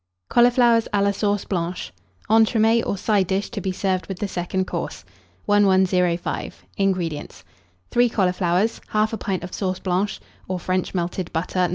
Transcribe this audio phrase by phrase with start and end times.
[0.29, 1.91] CAULIFLOWERS A LA SAUCE BLANCHE.
[2.27, 5.05] (Entremets, or Side dish, to be served with the Second Course.)
[5.45, 6.65] 1105.
[6.77, 7.43] INGREDIENTS.
[7.91, 11.69] 3 cauliflowers, 1/2 pint of sauce blanche, or French melted butter, No.